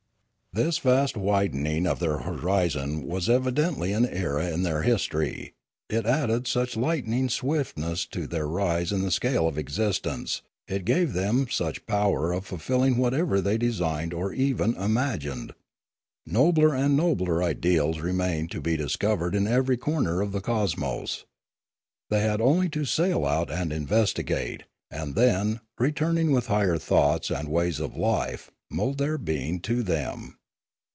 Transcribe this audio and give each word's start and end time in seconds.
This 0.53 0.79
vast 0.79 1.15
widening 1.15 1.87
of 1.87 1.99
their 1.99 2.17
horizon 2.17 3.03
was 3.07 3.29
evidently 3.29 3.93
an 3.93 4.05
era 4.05 4.49
in 4.49 4.63
their 4.63 4.81
history, 4.81 5.53
it 5.89 6.05
added 6.05 6.45
such 6.45 6.75
lightning 6.75 7.29
swift 7.29 7.77
ness 7.77 8.05
to 8.07 8.27
their 8.27 8.45
rise 8.49 8.91
in 8.91 9.01
the 9.01 9.11
scale 9.11 9.47
of 9.47 9.57
existence, 9.57 10.41
it 10.67 10.83
gave 10.83 11.13
them 11.13 11.47
such 11.49 11.85
power 11.85 12.33
of 12.33 12.45
fulfilling 12.45 12.97
whatever 12.97 13.39
they 13.39 13.57
designed 13.57 14.13
or 14.13 14.33
even 14.33 14.75
imagined. 14.75 15.53
Nobler 16.25 16.75
and 16.75 16.97
nobler 16.97 17.41
ideals 17.41 18.01
remained 18.01 18.51
to 18.51 18.59
be 18.59 18.75
discovered 18.75 19.35
in 19.35 19.47
every 19.47 19.77
corner 19.77 20.19
of 20.19 20.33
the 20.33 20.41
cosmos. 20.41 21.23
They 22.09 22.19
had 22.23 22.41
only 22.41 22.67
to 22.71 22.83
sail 22.83 23.25
out 23.25 23.49
and 23.49 23.71
investigate,. 23.71 24.63
and 24.91 25.15
then, 25.15 25.61
return 25.79 26.17
ing 26.17 26.31
with 26.33 26.47
higher 26.47 26.77
thoughts 26.77 27.29
and 27.29 27.47
ways 27.47 27.79
of 27.79 27.95
life, 27.95 28.51
mould 28.69 28.97
their 28.97 29.17
being 29.17 29.61
to 29.61 29.81
them. 29.81 30.35